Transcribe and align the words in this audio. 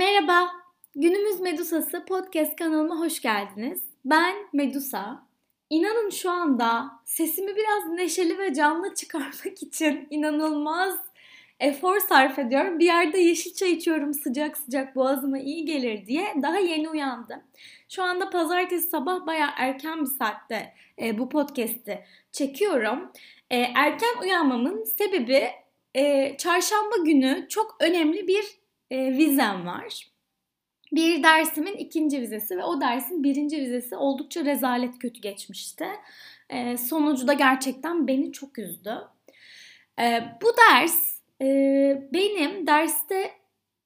Merhaba, 0.00 0.52
Günümüz 0.94 1.40
Medusası 1.40 2.04
podcast 2.04 2.56
kanalıma 2.56 3.00
hoş 3.00 3.22
geldiniz. 3.22 3.82
Ben 4.04 4.34
Medusa. 4.52 5.26
İnanın 5.70 6.10
şu 6.10 6.30
anda 6.30 6.90
sesimi 7.04 7.56
biraz 7.56 7.88
neşeli 7.92 8.38
ve 8.38 8.54
canlı 8.54 8.94
çıkarmak 8.94 9.62
için 9.62 10.06
inanılmaz 10.10 10.94
efor 11.60 11.98
sarf 11.98 12.38
ediyorum. 12.38 12.78
Bir 12.78 12.84
yerde 12.84 13.18
yeşil 13.18 13.54
çay 13.54 13.72
içiyorum 13.72 14.14
sıcak 14.14 14.56
sıcak 14.56 14.96
boğazıma 14.96 15.38
iyi 15.38 15.64
gelir 15.64 16.06
diye 16.06 16.34
daha 16.42 16.58
yeni 16.58 16.88
uyandım. 16.88 17.40
Şu 17.88 18.02
anda 18.02 18.30
pazartesi 18.30 18.88
sabah 18.88 19.26
baya 19.26 19.50
erken 19.56 20.00
bir 20.00 20.06
saatte 20.06 20.74
e, 21.02 21.18
bu 21.18 21.28
podcast'i 21.28 22.04
çekiyorum. 22.32 23.12
E, 23.50 23.56
erken 23.56 24.22
uyanmamın 24.22 24.84
sebebi 24.84 25.48
e, 25.94 26.36
çarşamba 26.36 26.96
günü 26.96 27.46
çok 27.48 27.76
önemli 27.80 28.28
bir 28.28 28.59
e, 28.90 29.16
vizem 29.16 29.66
var. 29.66 30.10
Bir 30.92 31.22
dersimin 31.22 31.74
ikinci 31.74 32.20
vizesi 32.20 32.58
ve 32.58 32.64
o 32.64 32.80
dersin 32.80 33.24
birinci 33.24 33.60
vizesi 33.60 33.96
oldukça 33.96 34.44
rezalet 34.44 34.98
kötü 34.98 35.20
geçmişti. 35.20 35.86
E, 36.48 36.76
sonucu 36.76 37.28
da 37.28 37.32
gerçekten 37.32 38.06
beni 38.06 38.32
çok 38.32 38.58
üzdü. 38.58 38.98
E, 39.98 40.22
bu 40.42 40.46
ders 40.56 41.20
e, 41.42 41.46
benim 42.12 42.66
derste 42.66 43.30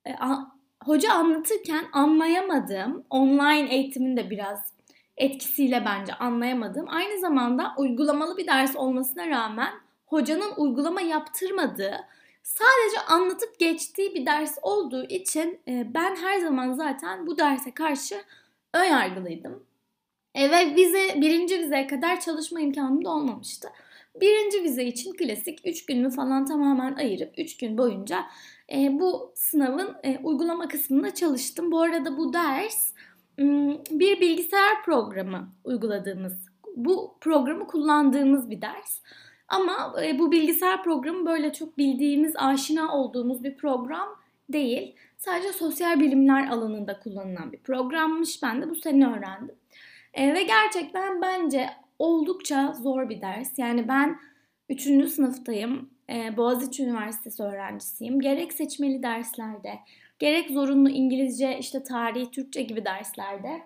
e, 0.04 0.12
a, 0.12 0.54
hoca 0.84 1.12
anlatırken 1.12 1.84
anlayamadığım, 1.92 3.05
online 3.10 3.74
eğitimin 3.74 4.16
de 4.16 4.30
biraz 4.30 4.74
etkisiyle 5.16 5.84
bence 5.84 6.14
anlayamadığım, 6.14 6.86
aynı 6.88 7.20
zamanda 7.20 7.74
uygulamalı 7.78 8.36
bir 8.36 8.46
ders 8.46 8.77
olmasına 8.77 9.28
rağmen 9.28 9.72
hocanın 10.06 10.52
uygulama 10.56 11.00
yaptırmadığı 11.00 11.96
sadece 12.44 13.00
anlatıp 13.08 13.58
geçtiği 13.58 14.14
bir 14.14 14.26
ders 14.26 14.58
olduğu 14.62 15.04
için 15.04 15.60
e, 15.68 15.94
ben 15.94 16.16
her 16.16 16.40
zaman 16.40 16.72
zaten 16.72 17.27
bu 17.27 17.38
derse 17.38 17.70
karşı 17.74 18.14
ön 18.74 18.84
yargılıydım. 18.84 19.66
E, 20.34 20.50
ve 20.50 20.77
vize, 20.77 21.20
birinci 21.20 21.58
vizeye 21.58 21.86
kadar 21.86 22.20
çalışma 22.20 22.60
imkanım 22.60 23.04
da 23.04 23.10
olmamıştı. 23.10 23.69
Birinci 24.20 24.62
vize 24.62 24.84
için 24.84 25.12
klasik 25.12 25.60
3 25.64 25.86
günümü 25.86 26.10
falan 26.10 26.46
tamamen 26.46 26.94
ayırıp 26.94 27.38
3 27.38 27.56
gün 27.56 27.78
boyunca 27.78 28.24
e, 28.72 29.00
bu 29.00 29.32
sınavın 29.34 29.97
uygulama 30.22 30.69
kısmında 30.69 31.14
çalıştım. 31.14 31.72
Bu 31.72 31.80
arada 31.80 32.16
bu 32.16 32.32
ders 32.32 32.92
bir 33.91 34.20
bilgisayar 34.20 34.82
programı 34.84 35.48
uyguladığımız, 35.64 36.47
bu 36.76 37.16
programı 37.20 37.66
kullandığımız 37.66 38.50
bir 38.50 38.62
ders. 38.62 39.00
Ama 39.48 39.95
e, 40.05 40.19
bu 40.19 40.33
bilgisayar 40.33 40.83
programı 40.83 41.27
böyle 41.27 41.53
çok 41.53 41.78
bildiğimiz, 41.78 42.37
aşina 42.37 42.97
olduğumuz 42.97 43.45
bir 43.45 43.56
program 43.56 44.09
değil. 44.48 44.95
Sadece 45.19 45.53
sosyal 45.53 46.00
bilimler 46.00 46.48
alanında 46.48 47.00
kullanılan 47.00 47.53
bir 47.53 47.59
programmış. 47.59 48.42
Ben 48.42 48.62
de 48.62 48.70
bu 48.70 48.75
sene 48.75 49.06
öğrendim. 49.06 49.55
E, 50.15 50.34
ve 50.34 50.42
gerçekten 50.42 51.22
bence 51.22 51.70
oldukça 51.98 52.72
zor 52.83 53.09
bir 53.09 53.20
ders. 53.20 53.59
Yani 53.59 53.89
ben 53.89 54.19
3. 54.69 54.83
sınıftayım. 55.11 55.91
E, 56.11 56.37
Boğaziçi 56.37 56.83
Üniversitesi 56.83 57.42
öğrencisiyim. 57.42 58.20
Gerek 58.20 58.53
seçmeli 58.53 59.03
derslerde, 59.03 59.78
gerek 60.19 60.50
zorunlu 60.50 60.89
İngilizce, 60.91 61.59
işte 61.59 61.83
tarih, 61.83 62.33
Türkçe 62.33 62.62
gibi 62.62 62.84
derslerde, 62.84 63.62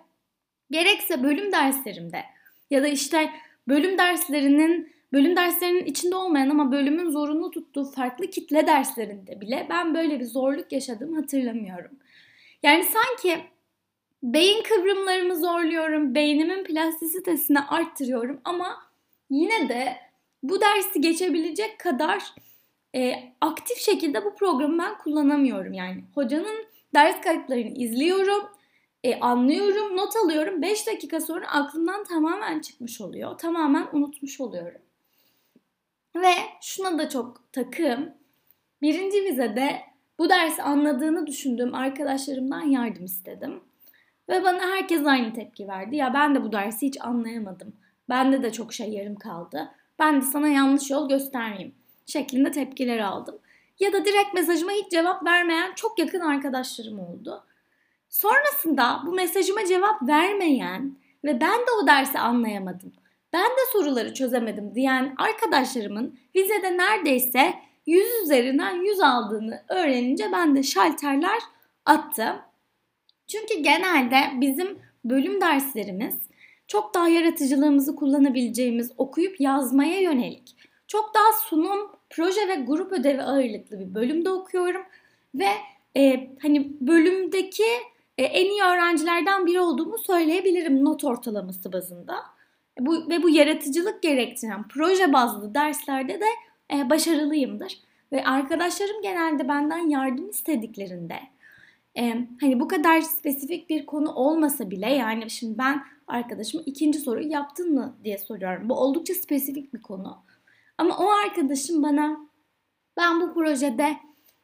gerekse 0.71 1.23
bölüm 1.23 1.51
derslerimde 1.51 2.23
ya 2.69 2.83
da 2.83 2.87
işte 2.87 3.29
bölüm 3.67 3.97
derslerinin 3.97 4.91
bölüm 5.13 5.35
derslerinin 5.35 5.85
içinde 5.85 6.15
olmayan 6.15 6.49
ama 6.49 6.71
bölümün 6.71 7.09
zorunlu 7.09 7.51
tuttuğu 7.51 7.85
farklı 7.85 8.27
kitle 8.27 8.67
derslerinde 8.67 9.41
bile 9.41 9.67
ben 9.69 9.93
böyle 9.93 10.19
bir 10.19 10.25
zorluk 10.25 10.71
yaşadığımı 10.71 11.15
hatırlamıyorum. 11.19 11.91
Yani 12.63 12.83
sanki 12.83 13.43
beyin 14.23 14.63
kıvrımlarımı 14.63 15.35
zorluyorum, 15.35 16.15
beynimin 16.15 16.63
plastisitesini 16.63 17.59
arttırıyorum 17.59 18.41
ama 18.43 18.77
yine 19.29 19.69
de 19.69 19.95
bu 20.43 20.61
dersi 20.61 21.01
geçebilecek 21.01 21.79
kadar 21.79 22.23
e, 22.95 23.13
aktif 23.41 23.77
şekilde 23.77 24.25
bu 24.25 24.35
programı 24.35 24.79
ben 24.79 24.97
kullanamıyorum. 24.97 25.73
Yani 25.73 26.03
hocanın 26.15 26.65
ders 26.93 27.21
kayıtlarını 27.21 27.69
izliyorum, 27.69 28.43
e, 29.03 29.19
anlıyorum, 29.19 29.97
not 29.97 30.15
alıyorum. 30.15 30.61
5 30.61 30.87
dakika 30.87 31.21
sonra 31.21 31.47
aklımdan 31.47 32.03
tamamen 32.03 32.59
çıkmış 32.59 33.01
oluyor. 33.01 33.37
Tamamen 33.37 33.87
unutmuş 33.93 34.41
oluyorum. 34.41 34.81
Ve 36.15 36.33
şuna 36.61 36.97
da 36.97 37.09
çok 37.09 37.53
takım. 37.53 38.13
Birinci 38.81 39.23
vizede 39.25 39.81
bu 40.19 40.29
dersi 40.29 40.63
anladığını 40.63 41.27
düşündüğüm 41.27 41.75
arkadaşlarımdan 41.75 42.61
yardım 42.61 43.05
istedim. 43.05 43.63
Ve 44.29 44.43
bana 44.43 44.61
herkes 44.61 45.05
aynı 45.05 45.33
tepki 45.33 45.67
verdi. 45.67 45.95
Ya 45.95 46.13
ben 46.13 46.35
de 46.35 46.43
bu 46.43 46.51
dersi 46.51 46.87
hiç 46.87 47.01
anlayamadım. 47.01 47.73
Bende 48.09 48.43
de 48.43 48.51
çok 48.51 48.73
şey 48.73 48.89
yarım 48.89 49.15
kaldı. 49.15 49.71
Ben 49.99 50.21
de 50.21 50.25
sana 50.25 50.47
yanlış 50.47 50.89
yol 50.89 51.09
göstermeyeyim 51.09 51.75
şeklinde 52.05 52.51
tepkiler 52.51 52.99
aldım. 52.99 53.39
Ya 53.79 53.93
da 53.93 54.05
direkt 54.05 54.33
mesajıma 54.33 54.71
hiç 54.71 54.91
cevap 54.91 55.25
vermeyen 55.25 55.73
çok 55.75 55.99
yakın 55.99 56.19
arkadaşlarım 56.19 56.99
oldu. 56.99 57.43
Sonrasında 58.09 59.01
bu 59.05 59.11
mesajıma 59.11 59.65
cevap 59.65 60.07
vermeyen 60.07 60.97
ve 61.23 61.41
ben 61.41 61.59
de 61.59 61.71
o 61.83 61.87
dersi 61.87 62.19
anlayamadım 62.19 62.93
ben 63.33 63.45
de 63.45 63.61
soruları 63.73 64.13
çözemedim 64.13 64.75
diyen 64.75 65.15
arkadaşlarımın 65.17 66.19
vizede 66.35 66.77
neredeyse 66.77 67.53
100 67.85 68.05
üzerinden 68.23 68.75
100 68.75 68.99
aldığını 68.99 69.63
öğrenince 69.69 70.31
ben 70.31 70.55
de 70.55 70.63
şalterler 70.63 71.39
attım. 71.85 72.35
Çünkü 73.27 73.63
genelde 73.63 74.17
bizim 74.41 74.79
bölüm 75.05 75.41
derslerimiz 75.41 76.29
çok 76.67 76.93
daha 76.93 77.07
yaratıcılığımızı 77.07 77.95
kullanabileceğimiz 77.95 78.91
okuyup 78.97 79.41
yazmaya 79.41 79.99
yönelik. 80.01 80.55
Çok 80.87 81.13
daha 81.15 81.33
sunum, 81.33 81.91
proje 82.09 82.47
ve 82.47 82.55
grup 82.55 82.91
ödevi 82.91 83.21
ağırlıklı 83.21 83.79
bir 83.79 83.93
bölümde 83.95 84.29
okuyorum 84.29 84.81
ve 85.35 85.49
e, 85.97 86.29
hani 86.41 86.77
bölümdeki 86.81 87.67
e, 88.17 88.23
en 88.23 88.45
iyi 88.45 88.63
öğrencilerden 88.63 89.45
biri 89.45 89.59
olduğumu 89.59 89.97
söyleyebilirim 89.97 90.85
not 90.85 91.03
ortalaması 91.03 91.73
bazında. 91.73 92.15
Bu, 92.79 93.09
ve 93.09 93.23
bu 93.23 93.29
yaratıcılık 93.29 94.01
gerektiren 94.01 94.67
proje 94.67 95.13
bazlı 95.13 95.55
derslerde 95.55 96.19
de 96.19 96.25
e, 96.73 96.89
başarılıyımdır. 96.89 97.79
Ve 98.11 98.25
arkadaşlarım 98.25 99.01
genelde 99.01 99.47
benden 99.47 99.89
yardım 99.89 100.29
istediklerinde 100.29 101.19
e, 101.97 102.27
hani 102.41 102.59
bu 102.59 102.67
kadar 102.67 103.01
spesifik 103.01 103.69
bir 103.69 103.85
konu 103.85 104.11
olmasa 104.11 104.71
bile 104.71 104.89
yani 104.93 105.29
şimdi 105.29 105.57
ben 105.57 105.83
arkadaşıma 106.07 106.63
ikinci 106.65 106.99
soruyu 106.99 107.31
yaptın 107.31 107.73
mı 107.73 107.95
diye 108.03 108.17
soruyorum. 108.17 108.69
Bu 108.69 108.73
oldukça 108.73 109.13
spesifik 109.13 109.73
bir 109.73 109.81
konu. 109.81 110.17
Ama 110.77 110.97
o 110.97 111.07
arkadaşım 111.25 111.83
bana 111.83 112.17
ben 112.97 113.21
bu 113.21 113.33
projede 113.33 113.97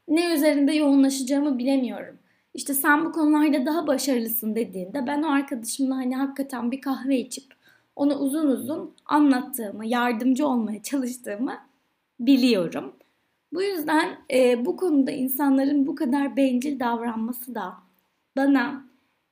ne 0.08 0.34
üzerinde 0.34 0.74
yoğunlaşacağımı 0.74 1.58
bilemiyorum. 1.58 2.20
İşte 2.54 2.74
sen 2.74 3.06
bu 3.06 3.12
konularda 3.12 3.66
daha 3.66 3.88
başarılısın 3.88 4.56
dediğinde 4.56 5.08
ben 5.08 5.24
o 5.24 5.32
arkadaşımla 5.32 5.96
hani 5.96 6.16
hakikaten 6.16 6.72
bir 6.72 6.82
kahve 6.82 7.20
içip 7.20 7.54
ona 7.96 8.20
uzun 8.20 8.48
uzun 8.48 8.96
anlattığımı, 9.06 9.86
yardımcı 9.86 10.48
olmaya 10.48 10.84
çalıştığımı 10.84 11.58
biliyorum. 12.20 12.94
Bu 13.54 13.64
yüzden 13.64 14.18
e, 14.34 14.66
bu 14.66 14.78
konuda 14.78 15.12
insanların 15.12 15.88
bu 15.88 15.96
kadar 15.96 16.38
bencil 16.38 16.80
davranması 16.80 17.56
da 17.56 17.74
bana 18.38 18.86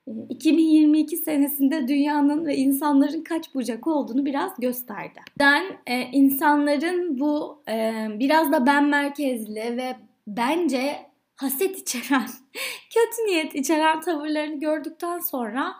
e, 0.06 0.12
2022 0.28 1.16
senesinde 1.16 1.88
dünyanın 1.88 2.46
ve 2.46 2.56
insanların 2.56 3.22
kaç 3.22 3.54
bucak 3.54 3.86
olduğunu 3.86 4.24
biraz 4.24 4.60
gösterdi. 4.60 5.20
Ben 5.38 5.64
e, 5.86 6.00
insanların 6.00 7.20
bu 7.20 7.62
e, 7.68 8.06
biraz 8.18 8.52
da 8.52 8.66
ben 8.66 8.84
merkezli 8.84 9.76
ve 9.76 9.96
bence 10.26 10.96
haset 11.36 11.78
içeren, 11.78 12.26
kötü 12.94 13.26
niyet 13.26 13.54
içeren 13.54 14.00
tavırlarını 14.00 14.60
gördükten 14.60 15.18
sonra 15.18 15.74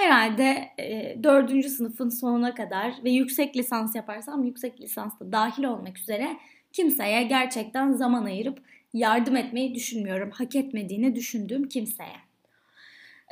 herhalde 0.00 0.70
e, 0.78 1.16
4. 1.22 1.66
sınıfın 1.66 2.08
sonuna 2.08 2.54
kadar 2.54 2.94
ve 3.04 3.10
yüksek 3.10 3.56
lisans 3.56 3.94
yaparsam 3.96 4.44
yüksek 4.44 4.80
lisansta 4.80 5.32
dahil 5.32 5.64
olmak 5.64 5.98
üzere 5.98 6.36
kimseye 6.72 7.22
gerçekten 7.22 7.92
zaman 7.92 8.24
ayırıp 8.24 8.62
yardım 8.92 9.36
etmeyi 9.36 9.74
düşünmüyorum. 9.74 10.30
Hak 10.30 10.56
etmediğini 10.56 11.14
düşündüğüm 11.14 11.68
kimseye. 11.68 12.16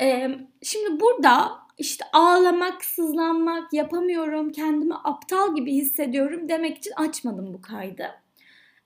E, 0.00 0.30
şimdi 0.62 1.00
burada 1.00 1.58
işte 1.78 2.04
ağlamak, 2.12 2.84
sızlanmak, 2.84 3.72
yapamıyorum, 3.72 4.52
kendimi 4.52 4.94
aptal 5.04 5.54
gibi 5.54 5.72
hissediyorum 5.72 6.48
demek 6.48 6.78
için 6.78 6.92
açmadım 6.96 7.54
bu 7.54 7.60
kaydı. 7.62 8.08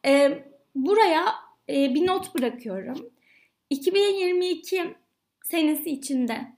E, 0.07 0.45
buraya 0.75 1.35
e, 1.69 1.95
bir 1.95 2.07
not 2.07 2.35
bırakıyorum. 2.35 3.11
2022 3.71 4.95
senesi 5.45 5.91
içinde 5.91 6.53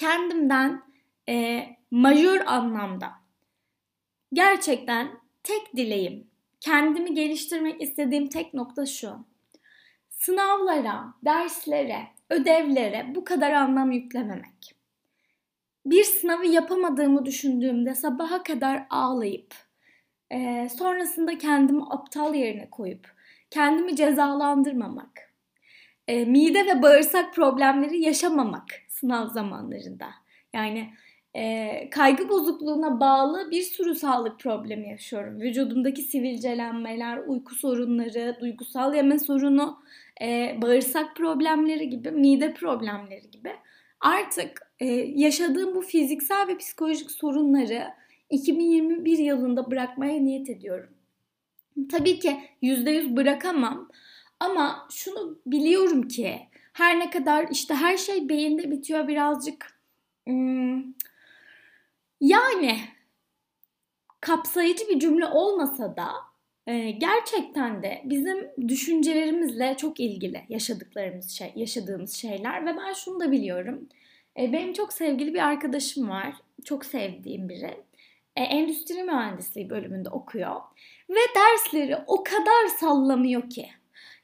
kendimden 0.00 0.82
e, 1.28 1.66
majör 1.90 2.40
anlamda 2.46 3.12
gerçekten 4.32 5.08
tek 5.42 5.76
dileğim, 5.76 6.26
kendimi 6.60 7.14
geliştirmek 7.14 7.82
istediğim 7.82 8.28
tek 8.28 8.54
nokta 8.54 8.86
şu. 8.86 9.16
Sınavlara, 10.08 11.14
derslere 11.24 12.06
ödevlere 12.30 13.12
bu 13.14 13.24
kadar 13.24 13.52
anlam 13.52 13.90
yüklememek. 13.92 14.74
Bir 15.86 16.04
sınavı 16.04 16.46
yapamadığımı 16.46 17.24
düşündüğümde 17.24 17.94
sabaha 17.94 18.42
kadar 18.42 18.86
ağlayıp 18.90 19.54
e, 20.30 20.68
sonrasında 20.78 21.38
kendimi 21.38 21.82
aptal 21.90 22.34
yerine 22.34 22.70
koyup 22.70 23.14
kendimi 23.50 23.96
cezalandırmamak, 23.96 25.29
e, 26.10 26.24
mide 26.24 26.66
ve 26.66 26.82
bağırsak 26.82 27.34
problemleri 27.34 28.00
yaşamamak 28.00 28.64
sınav 28.88 29.26
zamanlarında. 29.26 30.06
Yani 30.54 30.90
e, 31.34 31.90
kaygı 31.90 32.28
bozukluğuna 32.28 33.00
bağlı 33.00 33.50
bir 33.50 33.62
sürü 33.62 33.94
sağlık 33.94 34.40
problemi 34.40 34.88
yaşıyorum. 34.88 35.40
Vücudumdaki 35.40 36.02
sivilcelenmeler, 36.02 37.18
uyku 37.18 37.54
sorunları, 37.54 38.36
duygusal 38.40 38.94
yeme 38.94 39.18
sorunu, 39.18 39.78
e, 40.22 40.58
bağırsak 40.62 41.16
problemleri 41.16 41.90
gibi, 41.90 42.10
mide 42.10 42.54
problemleri 42.54 43.30
gibi. 43.30 43.52
Artık 44.00 44.72
e, 44.80 44.86
yaşadığım 45.14 45.74
bu 45.74 45.82
fiziksel 45.82 46.48
ve 46.48 46.56
psikolojik 46.56 47.10
sorunları 47.10 47.84
2021 48.30 49.18
yılında 49.18 49.70
bırakmaya 49.70 50.20
niyet 50.20 50.50
ediyorum. 50.50 50.90
Tabii 51.90 52.18
ki 52.18 52.36
%100 52.62 53.16
bırakamam 53.16 53.88
ama 54.40 54.86
şunu 54.90 55.38
biliyorum 55.46 56.08
ki 56.08 56.40
her 56.72 56.98
ne 56.98 57.10
kadar 57.10 57.48
işte 57.50 57.74
her 57.74 57.96
şey 57.96 58.28
beyinde 58.28 58.70
bitiyor 58.70 59.08
birazcık 59.08 59.80
hmm, 60.26 60.82
yani 62.20 62.78
kapsayıcı 64.20 64.88
bir 64.88 65.00
cümle 65.00 65.26
olmasa 65.26 65.96
da 65.96 66.08
e, 66.66 66.90
gerçekten 66.90 67.82
de 67.82 68.02
bizim 68.04 68.50
düşüncelerimizle 68.68 69.76
çok 69.76 70.00
ilgili 70.00 70.44
yaşadıklarımız 70.48 71.30
şey, 71.30 71.52
yaşadığımız 71.56 72.14
şeyler 72.14 72.66
ve 72.66 72.76
ben 72.76 72.92
şunu 72.92 73.20
da 73.20 73.32
biliyorum. 73.32 73.88
E, 74.38 74.52
benim 74.52 74.72
çok 74.72 74.92
sevgili 74.92 75.34
bir 75.34 75.46
arkadaşım 75.48 76.08
var. 76.08 76.34
Çok 76.64 76.84
sevdiğim 76.84 77.48
biri. 77.48 77.84
E, 78.36 78.42
endüstri 78.42 79.02
mühendisliği 79.02 79.70
bölümünde 79.70 80.08
okuyor 80.08 80.60
ve 81.10 81.20
dersleri 81.36 81.96
o 82.06 82.24
kadar 82.24 82.66
sallamıyor 82.78 83.50
ki. 83.50 83.68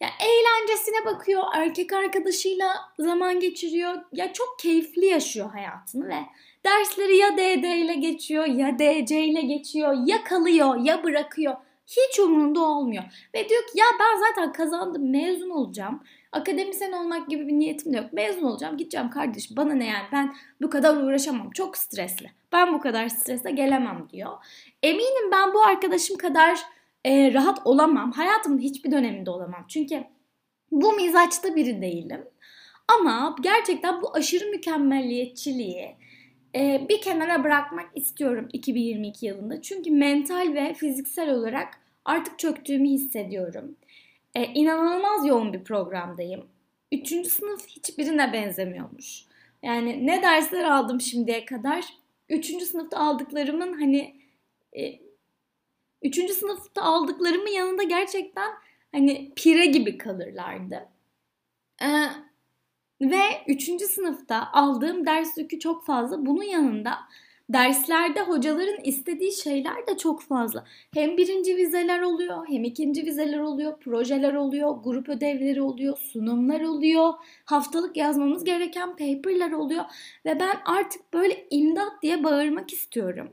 Ya 0.01 0.09
eğlencesine 0.21 1.05
bakıyor, 1.05 1.43
erkek 1.55 1.93
arkadaşıyla 1.93 2.75
zaman 2.99 3.41
geçiriyor. 3.41 3.95
Ya 4.13 4.33
çok 4.33 4.59
keyifli 4.59 5.07
yaşıyor 5.07 5.51
hayatını 5.51 6.09
ve 6.09 6.19
dersleri 6.65 7.17
ya 7.17 7.37
DD 7.37 7.65
ile 7.65 7.95
geçiyor, 7.95 8.45
ya 8.45 8.79
DC 8.79 9.25
ile 9.25 9.41
geçiyor, 9.41 9.97
ya 10.07 10.25
kalıyor, 10.25 10.77
ya 10.85 11.05
bırakıyor. 11.05 11.57
Hiç 11.87 12.21
umurunda 12.21 12.61
olmuyor. 12.61 13.05
Ve 13.35 13.49
diyor 13.49 13.63
ki 13.63 13.79
ya 13.79 13.87
ben 14.01 14.21
zaten 14.21 14.53
kazandım, 14.53 15.11
mezun 15.11 15.51
olacağım. 15.51 16.03
Akademisyen 16.33 16.93
olmak 16.93 17.29
gibi 17.29 17.47
bir 17.49 17.53
niyetim 17.53 17.93
de 17.93 17.97
yok. 17.97 18.13
Mezun 18.13 18.43
olacağım, 18.43 18.77
gideceğim 18.77 19.11
kardeş. 19.11 19.57
Bana 19.57 19.75
ne 19.75 19.87
yani 19.87 20.07
ben 20.13 20.37
bu 20.63 20.71
kadar 20.71 20.97
uğraşamam. 20.97 21.51
Çok 21.51 21.77
stresli. 21.77 22.31
Ben 22.53 22.75
bu 22.75 22.81
kadar 22.81 23.09
strese 23.09 23.51
gelemem 23.51 24.09
diyor. 24.13 24.33
Eminim 24.83 25.31
ben 25.33 25.55
bu 25.55 25.63
arkadaşım 25.63 26.17
kadar 26.17 26.61
e, 27.07 27.35
rahat 27.35 27.67
olamam. 27.67 28.13
Hayatımın 28.13 28.59
hiçbir 28.59 28.91
döneminde 28.91 29.31
olamam. 29.31 29.65
Çünkü 29.69 30.05
bu 30.71 30.93
mizaçta 30.93 31.57
biri 31.57 31.83
değilim. 31.83 32.25
Ama 32.89 33.37
gerçekten 33.41 34.03
bu 34.03 34.15
aşırı 34.15 34.51
mükemmelliyetçiliği 34.51 35.97
e, 36.57 36.87
bir 36.89 37.01
kenara 37.01 37.45
bırakmak 37.45 37.91
istiyorum 37.95 38.49
2022 38.53 39.27
yılında. 39.27 39.63
Çünkü 39.63 39.91
mental 39.91 40.55
ve 40.55 40.75
fiziksel 40.75 41.31
olarak 41.31 41.69
artık 42.05 42.39
çöktüğümü 42.39 42.89
hissediyorum. 42.89 43.77
E, 44.35 44.45
inanılmaz 44.45 45.27
yoğun 45.27 45.53
bir 45.53 45.65
programdayım. 45.65 46.47
Üçüncü 46.93 47.31
sınıf 47.31 47.69
hiçbirine 47.69 48.33
benzemiyormuş. 48.33 49.25
Yani 49.63 50.07
ne 50.07 50.23
dersler 50.23 50.65
aldım 50.65 51.01
şimdiye 51.01 51.45
kadar. 51.45 51.85
Üçüncü 52.29 52.67
sınıfta 52.67 52.99
aldıklarımın 52.99 53.73
hani 53.73 54.15
e, 54.77 55.06
üçüncü 56.03 56.35
sınıfta 56.35 56.83
aldıklarımın 56.83 57.51
yanında 57.51 57.83
gerçekten 57.83 58.51
hani 58.93 59.33
pire 59.37 59.67
gibi 59.67 59.99
kalırlardı. 59.99 60.89
Ee, 61.83 62.07
ve 63.01 63.23
üçüncü 63.47 63.85
sınıfta 63.87 64.49
aldığım 64.53 65.07
ders 65.07 65.39
yükü 65.39 65.59
çok 65.59 65.85
fazla. 65.85 66.27
Bunun 66.27 66.43
yanında 66.43 66.99
derslerde 67.51 68.21
hocaların 68.21 68.85
istediği 68.85 69.33
şeyler 69.33 69.87
de 69.87 69.97
çok 69.99 70.23
fazla. 70.23 70.65
Hem 70.95 71.17
birinci 71.17 71.57
vizeler 71.57 72.01
oluyor, 72.01 72.49
hem 72.49 72.65
ikinci 72.65 73.07
vizeler 73.07 73.39
oluyor, 73.39 73.81
projeler 73.81 74.35
oluyor, 74.35 74.77
grup 74.85 75.09
ödevleri 75.09 75.63
oluyor, 75.63 75.99
sunumlar 75.99 76.61
oluyor, 76.61 77.13
haftalık 77.45 77.97
yazmamız 77.97 78.45
gereken 78.45 78.91
paperlar 78.91 79.53
oluyor. 79.53 79.85
Ve 80.27 80.41
ben 80.41 80.57
artık 80.65 81.13
böyle 81.13 81.47
imdat 81.51 82.03
diye 82.03 82.25
bağırmak 82.25 82.73
istiyorum. 82.73 83.31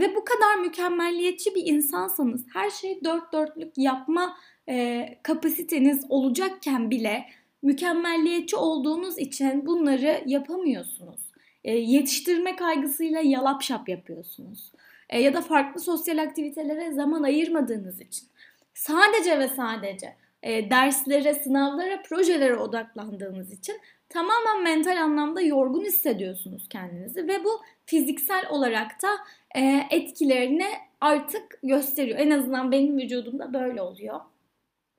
Ve 0.00 0.14
bu 0.14 0.24
kadar 0.24 0.56
mükemmelliyetçi 0.56 1.54
bir 1.54 1.66
insansanız 1.66 2.46
her 2.52 2.70
şeyi 2.70 3.04
dört 3.04 3.32
dörtlük 3.32 3.78
yapma 3.78 4.36
e, 4.68 5.08
kapasiteniz 5.22 6.04
olacakken 6.08 6.90
bile 6.90 7.26
mükemmelliyetçi 7.62 8.56
olduğunuz 8.56 9.18
için 9.18 9.66
bunları 9.66 10.22
yapamıyorsunuz. 10.26 11.20
E, 11.64 11.76
yetiştirme 11.76 12.56
kaygısıyla 12.56 13.20
yalap 13.20 13.62
şap 13.62 13.88
yapıyorsunuz. 13.88 14.72
E, 15.08 15.20
ya 15.20 15.34
da 15.34 15.40
farklı 15.40 15.80
sosyal 15.80 16.18
aktivitelere 16.18 16.92
zaman 16.92 17.22
ayırmadığınız 17.22 18.00
için. 18.00 18.28
Sadece 18.74 19.38
ve 19.38 19.48
sadece 19.48 20.16
e, 20.42 20.70
derslere, 20.70 21.34
sınavlara, 21.34 22.02
projelere 22.02 22.56
odaklandığınız 22.56 23.52
için 23.52 23.76
tamamen 24.08 24.62
mental 24.62 25.02
anlamda 25.02 25.40
yorgun 25.40 25.84
hissediyorsunuz 25.84 26.68
kendinizi 26.68 27.28
ve 27.28 27.44
bu 27.44 27.60
fiziksel 27.86 28.46
olarak 28.50 29.02
da 29.02 29.08
e, 29.54 29.86
etkilerini 29.90 30.68
artık 31.00 31.58
gösteriyor. 31.62 32.18
En 32.18 32.30
azından 32.30 32.72
benim 32.72 32.98
vücudumda 32.98 33.54
böyle 33.54 33.82
oluyor. 33.82 34.20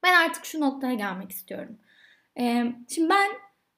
Ben 0.03 0.13
artık 0.13 0.45
şu 0.45 0.59
noktaya 0.59 0.93
gelmek 0.93 1.31
istiyorum. 1.31 1.77
E, 2.39 2.63
şimdi 2.89 3.09
ben 3.09 3.31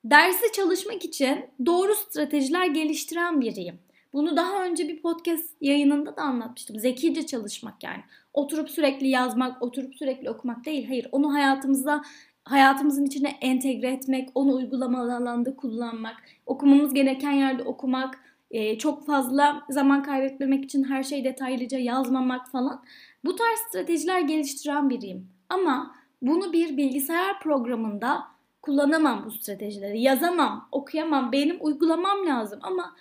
dersi 0.04 0.52
çalışmak 0.52 1.06
için 1.06 1.46
doğru 1.66 1.96
stratejiler 1.96 2.66
geliştiren 2.66 3.42
biriyim. 3.42 3.80
Bunu 4.14 4.38
daha 4.38 4.66
önce 4.66 4.88
bir 4.88 5.02
podcast 5.02 5.50
yayınında 5.62 6.18
da 6.18 6.22
anlatmıştım. 6.22 6.80
Zekice 6.80 7.26
çalışmak 7.26 7.84
yani. 7.84 8.04
Oturup 8.34 8.70
sürekli 8.70 9.08
yazmak, 9.08 9.62
oturup 9.62 9.96
sürekli 9.96 10.30
okumak 10.30 10.66
değil. 10.66 10.88
Hayır, 10.88 11.08
onu 11.12 11.34
hayatımızda 11.34 12.04
hayatımızın 12.46 13.06
içine 13.06 13.38
entegre 13.42 13.92
etmek, 13.92 14.30
onu 14.36 14.54
uygulamalı 14.56 15.16
alanda 15.16 15.56
kullanmak, 15.56 16.16
okumamız 16.46 16.94
gereken 16.94 17.32
yerde 17.32 17.64
okumak, 17.64 18.20
e, 18.52 18.78
çok 18.78 19.06
fazla 19.06 19.64
zaman 19.70 20.04
kaybetmemek 20.04 20.66
için 20.66 20.84
her 20.84 21.04
şeyi 21.04 21.24
detaylıca 21.24 21.78
yazmamak 21.78 22.52
falan. 22.52 22.84
Bu 23.26 23.36
tarz 23.36 23.60
stratejiler 23.70 24.20
geliştiren 24.20 24.90
biriyim. 24.90 25.28
Ama 25.50 25.96
bunu 26.22 26.54
bir 26.54 26.78
bilgisayar 26.78 27.40
programında 27.40 28.24
kullanamam 28.62 29.26
bu 29.26 29.32
stratejileri. 29.32 30.02
Yazamam, 30.02 30.68
okuyamam. 30.72 31.32
Benim 31.32 31.58
uygulamam 31.62 32.28
lazım 32.28 32.60
ama 32.64 32.96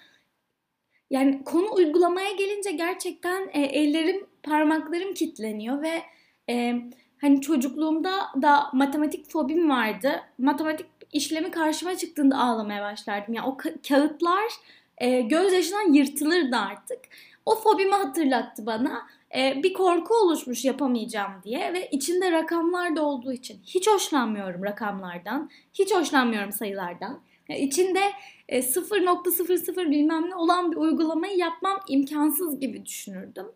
yani 1.12 1.44
konu 1.44 1.74
uygulamaya 1.74 2.32
gelince 2.32 2.72
gerçekten 2.72 3.50
e, 3.52 3.60
ellerim, 3.60 4.26
parmaklarım 4.42 5.14
kitleniyor 5.14 5.82
ve 5.82 6.02
e, 6.50 6.74
hani 7.20 7.40
çocukluğumda 7.40 8.12
da 8.42 8.70
matematik 8.72 9.30
fobim 9.30 9.70
vardı. 9.70 10.20
Matematik 10.38 10.86
işlemi 11.12 11.50
karşıma 11.50 11.96
çıktığında 11.96 12.38
ağlamaya 12.38 12.82
başlardım. 12.82 13.34
Yani 13.34 13.46
o 13.46 13.56
ka- 13.56 13.88
kağıtlar 13.88 14.52
e, 14.98 15.20
gözyaşından 15.20 15.92
yırtılırdı 15.92 16.56
artık. 16.56 16.98
O 17.46 17.54
fobimi 17.54 17.94
hatırlattı 17.94 18.66
bana. 18.66 19.06
E, 19.36 19.62
bir 19.62 19.72
korku 19.72 20.14
oluşmuş 20.14 20.64
yapamayacağım 20.64 21.32
diye 21.44 21.72
ve 21.72 21.88
içinde 21.90 22.32
rakamlar 22.32 22.96
da 22.96 23.02
olduğu 23.02 23.32
için 23.32 23.60
hiç 23.64 23.88
hoşlanmıyorum 23.88 24.64
rakamlardan. 24.64 25.50
Hiç 25.74 25.94
hoşlanmıyorum 25.94 26.52
sayılardan. 26.52 27.20
Yani 27.48 27.60
içinde 27.60 28.00
e, 28.48 28.58
0.00 28.58 29.90
bilmem 29.90 30.30
ne 30.30 30.34
olan 30.34 30.72
bir 30.72 30.76
uygulamayı 30.76 31.36
yapmam 31.36 31.80
imkansız 31.88 32.60
gibi 32.60 32.86
düşünürdüm. 32.86 33.46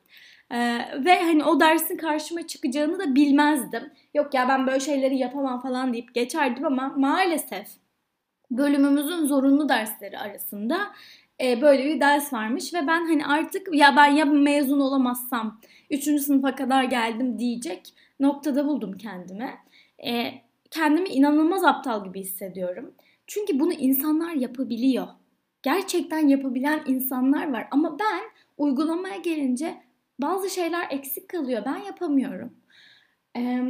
Ee, 0.50 0.78
ve 1.04 1.22
hani 1.22 1.44
o 1.44 1.60
dersin 1.60 1.96
karşıma 1.96 2.46
çıkacağını 2.46 2.98
da 2.98 3.14
bilmezdim. 3.14 3.92
Yok 4.14 4.34
ya 4.34 4.48
ben 4.48 4.66
böyle 4.66 4.80
şeyleri 4.80 5.16
yapamam 5.16 5.60
falan 5.62 5.92
deyip 5.92 6.14
geçerdim 6.14 6.66
ama 6.66 6.94
maalesef 6.96 7.66
bölümümüzün 8.50 9.26
zorunlu 9.26 9.68
dersleri 9.68 10.18
arasında 10.18 10.78
e, 11.42 11.62
böyle 11.62 11.84
bir 11.84 12.00
ders 12.00 12.32
varmış 12.32 12.74
ve 12.74 12.86
ben 12.86 13.06
hani 13.06 13.26
artık 13.26 13.74
ya 13.74 13.96
ben 13.96 14.06
ya 14.06 14.24
mezun 14.24 14.80
olamazsam 14.80 15.60
3. 15.90 16.04
sınıfa 16.04 16.54
kadar 16.54 16.84
geldim 16.84 17.38
diyecek 17.38 17.94
noktada 18.20 18.66
buldum 18.66 18.92
kendimi. 18.92 19.54
E, 20.06 20.32
kendimi 20.70 21.08
inanılmaz 21.08 21.64
aptal 21.64 22.04
gibi 22.04 22.20
hissediyorum. 22.20 22.94
Çünkü 23.26 23.60
bunu 23.60 23.72
insanlar 23.72 24.32
yapabiliyor. 24.32 25.06
Gerçekten 25.62 26.28
yapabilen 26.28 26.82
insanlar 26.86 27.52
var 27.52 27.68
ama 27.70 27.98
ben 27.98 28.22
uygulamaya 28.58 29.16
gelince 29.16 29.82
bazı 30.18 30.50
şeyler 30.50 30.86
eksik 30.90 31.28
kalıyor. 31.28 31.62
Ben 31.66 31.76
yapamıyorum. 31.76 32.52
Ee, 33.36 33.64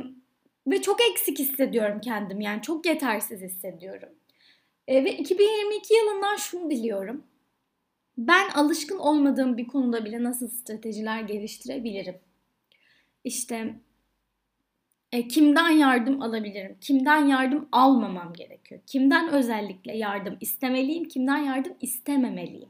ve 0.67 0.83
çok 0.83 1.01
eksik 1.11 1.39
hissediyorum 1.39 2.01
kendim. 2.01 2.41
Yani 2.41 2.63
çok 2.63 2.87
yetersiz 2.87 3.41
hissediyorum. 3.41 4.09
E, 4.89 5.05
ve 5.05 5.17
2022 5.17 5.95
yılından 5.95 6.37
şunu 6.37 6.71
diliyorum. 6.71 7.25
Ben 8.19 8.49
alışkın 8.51 8.99
olmadığım 8.99 9.57
bir 9.57 9.67
konuda 9.67 10.05
bile 10.05 10.23
nasıl 10.23 10.49
stratejiler 10.49 11.21
geliştirebilirim? 11.21 12.19
İşte 13.25 13.75
e, 15.17 15.29
kimden 15.29 15.71
yardım 15.71 16.23
alabilirim? 16.23 16.77
Kimden 16.81 17.27
yardım 17.27 17.69
almamam 17.73 18.33
gerekiyor? 18.33 18.81
Kimden 18.87 19.29
özellikle 19.29 19.97
yardım 19.97 20.37
istemeliyim? 20.41 21.09
Kimden 21.09 21.39
yardım 21.39 21.73
istememeliyim? 21.81 22.69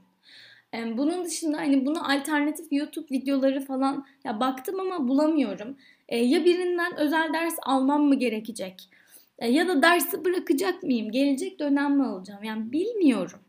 E, 0.74 0.98
bunun 0.98 1.24
dışında 1.24 1.56
hani 1.58 1.86
bunu 1.86 2.12
alternatif 2.12 2.66
YouTube 2.70 3.06
videoları 3.10 3.60
falan 3.64 4.06
ya 4.24 4.40
baktım 4.40 4.80
ama 4.80 5.08
bulamıyorum. 5.08 5.76
E, 6.08 6.18
ya 6.18 6.44
birinden 6.44 6.96
özel 6.96 7.32
ders 7.34 7.54
almam 7.62 8.02
mı 8.02 8.14
gerekecek? 8.14 8.90
E, 9.38 9.48
ya 9.48 9.68
da 9.68 9.82
dersi 9.82 10.24
bırakacak 10.24 10.82
mıyım? 10.82 11.10
Gelecek 11.10 11.58
dönem 11.58 11.96
mi 11.96 12.06
alacağım? 12.06 12.44
Yani 12.44 12.72
bilmiyorum. 12.72 13.40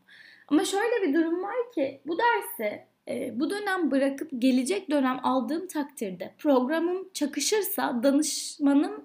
Ama 0.48 0.64
şöyle 0.64 1.08
bir 1.08 1.14
durum 1.14 1.42
var 1.42 1.72
ki 1.74 2.00
bu 2.06 2.18
dersi 2.18 2.84
bu 3.34 3.50
dönem 3.50 3.90
bırakıp 3.90 4.30
gelecek 4.38 4.90
dönem 4.90 5.20
aldığım 5.22 5.66
takdirde 5.66 6.34
programım 6.38 7.08
çakışırsa 7.14 8.02
danışmanım 8.02 9.04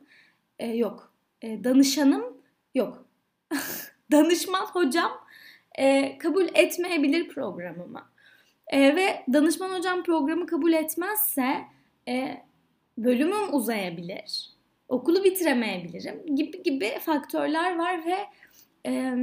e, 0.60 0.68
yok. 0.68 1.14
E, 1.42 1.64
danışanım 1.64 2.38
yok. 2.76 3.06
Danışman 4.12 4.66
hocam 4.66 5.12
e, 5.78 6.18
kabul 6.18 6.48
etmeyebilir 6.54 7.28
programımı. 7.28 8.02
E, 8.68 8.96
ve 8.96 9.24
danışman 9.34 9.78
hocam 9.78 10.04
programı 10.04 10.46
kabul 10.46 10.74
etmezse 10.74 11.62
e, 12.08 12.44
bölümüm 12.98 13.54
uzayabilir. 13.54 14.50
Okulu 14.90 15.24
bitiremeyebilirim 15.24 16.36
gibi 16.36 16.64
gibi 16.64 16.92
faktörler 17.00 17.78
var 17.78 18.06
ve 18.06 18.18
e, 18.90 19.16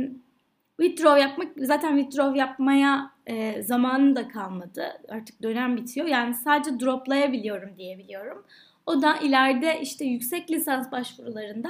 withdraw 0.81 1.21
yapmak 1.21 1.49
zaten 1.57 1.99
withdraw 1.99 2.39
yapmaya 2.39 3.11
e, 3.27 3.63
zamanım 3.63 4.17
da 4.17 4.29
kalmadı. 4.29 4.85
Artık 5.09 5.43
dönem 5.43 5.77
bitiyor. 5.77 6.07
Yani 6.07 6.35
sadece 6.35 6.81
droplayabiliyorum 6.81 7.77
diyebiliyorum. 7.79 8.45
O 8.87 9.03
da 9.03 9.17
ileride 9.17 9.81
işte 9.83 10.05
yüksek 10.05 10.51
lisans 10.51 10.93
başvurularında 10.93 11.69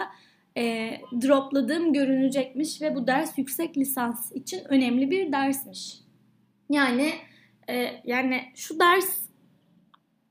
e, 0.57 0.90
dropladığım 1.23 1.93
görünecekmiş 1.93 2.83
ve 2.83 2.95
bu 2.95 3.07
ders 3.07 3.38
yüksek 3.38 3.76
lisans 3.76 4.33
için 4.33 4.61
önemli 4.69 5.11
bir 5.11 5.33
dersmiş. 5.33 6.00
Yani 6.71 7.12
e, 7.69 8.00
yani 8.05 8.43
şu 8.55 8.81
ders 8.81 9.21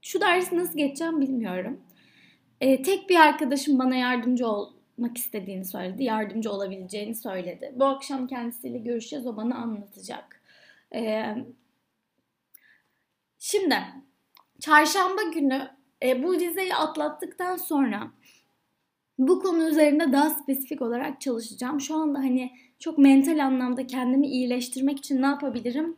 şu 0.02 0.22
dersi 0.22 0.58
nasıl 0.58 0.78
geçeceğim 0.78 1.22
bilmiyorum. 1.22 1.82
E, 2.62 2.82
tek 2.82 3.10
bir 3.10 3.16
arkadaşım 3.16 3.80
bana 3.80 3.96
yardımcı 3.96 4.48
olmak 5.00 5.18
istediğini 5.18 5.66
söyledi. 5.66 6.04
Yardımcı 6.04 6.52
olabileceğini 6.52 7.16
söyledi. 7.16 7.74
Bu 7.76 7.86
akşam 7.86 8.28
kendisiyle 8.28 8.78
görüşeceğiz. 8.78 9.28
O 9.28 9.38
bana 9.38 9.56
anlatacak. 9.56 10.42
E, 10.96 11.36
şimdi 13.40 13.76
çarşamba 14.60 15.24
günü 15.24 15.70
e, 16.04 16.24
bu 16.24 16.32
vizeyi 16.32 16.76
atlattıktan 16.76 17.58
sonra 17.58 18.12
bu 19.18 19.40
konu 19.40 19.70
üzerinde 19.70 20.12
daha 20.12 20.30
spesifik 20.30 20.82
olarak 20.82 21.22
çalışacağım. 21.22 21.82
Şu 21.82 21.96
anda 21.96 22.20
hani 22.20 22.52
çok 22.80 22.98
mental 22.98 23.46
anlamda 23.46 23.88
kendimi 23.88 24.28
iyileştirmek 24.28 24.98
için 24.98 25.22
ne 25.22 25.26
yapabilirim 25.26 25.98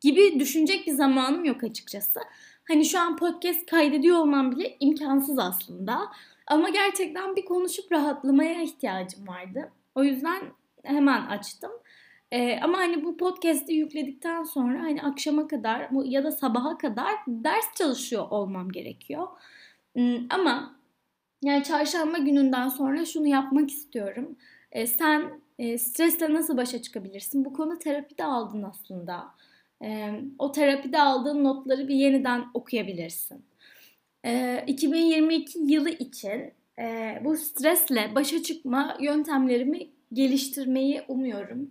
gibi 0.00 0.40
düşünecek 0.40 0.86
bir 0.86 0.92
zamanım 0.92 1.44
yok 1.44 1.64
açıkçası. 1.64 2.20
Hani 2.68 2.84
şu 2.84 3.00
an 3.00 3.16
podcast 3.16 3.66
kaydediyor 3.66 4.16
olmam 4.16 4.52
bile 4.52 4.76
imkansız 4.80 5.38
aslında. 5.38 6.00
Ama 6.50 6.68
gerçekten 6.68 7.36
bir 7.36 7.44
konuşup 7.44 7.92
rahatlamaya 7.92 8.62
ihtiyacım 8.62 9.28
vardı. 9.28 9.72
O 9.94 10.04
yüzden 10.04 10.42
hemen 10.84 11.26
açtım. 11.26 11.70
Ee, 12.32 12.60
ama 12.62 12.78
hani 12.78 13.04
bu 13.04 13.16
podcast'i 13.16 13.74
yükledikten 13.74 14.42
sonra 14.42 14.80
hani 14.80 15.02
akşama 15.02 15.48
kadar 15.48 15.88
ya 16.04 16.24
da 16.24 16.32
sabaha 16.32 16.78
kadar 16.78 17.14
ders 17.28 17.74
çalışıyor 17.78 18.26
olmam 18.30 18.72
gerekiyor. 18.72 19.28
Hmm, 19.94 20.26
ama 20.30 20.76
yani 21.42 21.64
çarşamba 21.64 22.18
gününden 22.18 22.68
sonra 22.68 23.04
şunu 23.04 23.26
yapmak 23.26 23.70
istiyorum. 23.70 24.36
Ee, 24.72 24.86
sen 24.86 25.40
e, 25.58 25.78
stresle 25.78 26.34
nasıl 26.34 26.56
başa 26.56 26.82
çıkabilirsin? 26.82 27.44
Bu 27.44 27.52
konu 27.52 27.78
terapide 27.78 28.24
aldın 28.24 28.62
aslında 28.62 29.24
e, 29.84 30.20
o 30.38 30.52
terapide 30.52 31.02
aldığın 31.02 31.44
notları 31.44 31.88
bir 31.88 31.94
yeniden 31.94 32.44
okuyabilirsin. 32.54 33.49
E, 34.24 34.64
2022 34.66 35.58
yılı 35.58 35.90
için 35.90 36.52
e, 36.78 37.18
bu 37.24 37.36
stresle 37.36 38.12
başa 38.14 38.42
çıkma 38.42 38.96
yöntemlerimi 39.00 39.90
geliştirmeyi 40.12 41.02
umuyorum. 41.08 41.70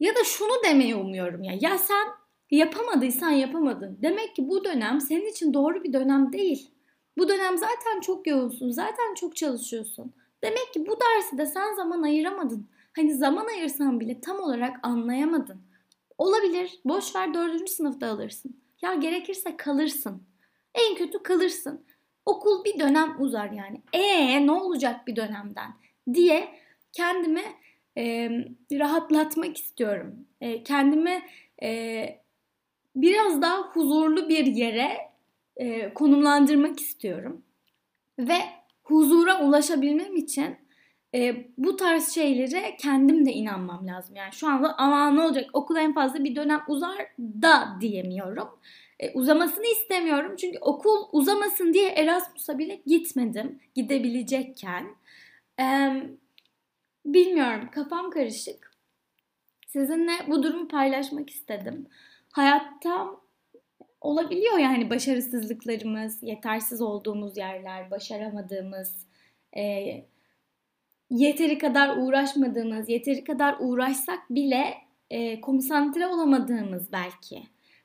Ya 0.00 0.14
da 0.14 0.24
şunu 0.24 0.52
demeyi 0.64 0.94
umuyorum 0.94 1.42
ya. 1.42 1.54
Ya 1.60 1.78
sen 1.78 2.08
yapamadıysan 2.50 3.30
yapamadın. 3.30 3.98
Demek 4.02 4.36
ki 4.36 4.48
bu 4.48 4.64
dönem 4.64 5.00
senin 5.00 5.30
için 5.30 5.54
doğru 5.54 5.84
bir 5.84 5.92
dönem 5.92 6.32
değil. 6.32 6.70
Bu 7.18 7.28
dönem 7.28 7.58
zaten 7.58 8.00
çok 8.00 8.26
yoğunsun. 8.26 8.70
Zaten 8.70 9.14
çok 9.14 9.36
çalışıyorsun. 9.36 10.12
Demek 10.42 10.72
ki 10.74 10.86
bu 10.86 10.98
dersi 11.00 11.38
de 11.38 11.46
sen 11.46 11.74
zaman 11.74 12.02
ayıramadın. 12.02 12.68
Hani 12.96 13.14
zaman 13.14 13.46
ayırsan 13.46 14.00
bile 14.00 14.20
tam 14.20 14.40
olarak 14.40 14.76
anlayamadın. 14.82 15.62
Olabilir. 16.18 16.80
Boş 16.84 17.16
ver 17.16 17.34
dördüncü 17.34 17.72
sınıfta 17.72 18.06
alırsın. 18.06 18.56
Ya 18.82 18.94
gerekirse 18.94 19.56
kalırsın. 19.56 20.22
En 20.74 20.94
kötü 20.94 21.22
kalırsın. 21.22 21.84
Okul 22.26 22.64
bir 22.64 22.78
dönem 22.78 23.16
uzar 23.18 23.50
yani. 23.50 23.82
Ee 23.92 24.46
ne 24.46 24.52
olacak 24.52 25.06
bir 25.06 25.16
dönemden 25.16 25.70
diye 26.14 26.48
kendimi 26.92 27.42
e, 27.98 28.30
rahatlatmak 28.72 29.56
istiyorum. 29.56 30.14
E, 30.40 30.62
kendimi 30.62 31.22
e, 31.62 32.06
biraz 32.96 33.42
daha 33.42 33.58
huzurlu 33.58 34.28
bir 34.28 34.46
yere 34.46 34.98
e, 35.56 35.94
konumlandırmak 35.94 36.80
istiyorum. 36.80 37.42
Ve 38.18 38.38
huzura 38.82 39.40
ulaşabilmem 39.44 40.16
için 40.16 40.56
e, 41.14 41.46
bu 41.58 41.76
tarz 41.76 42.08
şeylere 42.08 42.76
kendim 42.76 43.26
de 43.26 43.32
inanmam 43.32 43.86
lazım. 43.86 44.16
Yani 44.16 44.32
şu 44.32 44.48
anda 44.48 44.78
ama 44.78 45.10
ne 45.10 45.20
olacak 45.20 45.50
okul 45.52 45.76
en 45.76 45.94
fazla 45.94 46.24
bir 46.24 46.36
dönem 46.36 46.60
uzar 46.68 47.06
da 47.18 47.76
diyemiyorum. 47.80 48.48
E, 49.00 49.12
uzamasını 49.12 49.66
istemiyorum 49.66 50.36
çünkü 50.36 50.58
okul 50.58 51.08
uzamasın 51.12 51.72
diye 51.72 51.88
Erasmus'a 51.88 52.58
bile 52.58 52.80
gitmedim 52.86 53.60
gidebilecekken. 53.74 54.86
E, 55.60 55.64
bilmiyorum 57.06 57.68
kafam 57.72 58.10
karışık. 58.10 58.74
Sizinle 59.66 60.12
bu 60.28 60.42
durumu 60.42 60.68
paylaşmak 60.68 61.30
istedim. 61.30 61.86
Hayatta 62.32 63.10
olabiliyor 64.00 64.58
yani 64.58 64.90
başarısızlıklarımız, 64.90 66.22
yetersiz 66.22 66.80
olduğumuz 66.80 67.36
yerler, 67.36 67.90
başaramadığımız, 67.90 69.06
e, 69.56 69.62
yeteri 71.10 71.58
kadar 71.58 71.96
uğraşmadığımız, 71.96 72.88
yeteri 72.88 73.24
kadar 73.24 73.56
uğraşsak 73.60 74.30
bile 74.30 74.74
e, 75.10 75.40
konsantre 75.40 76.06
olamadığımız 76.06 76.92
belki. 76.92 77.42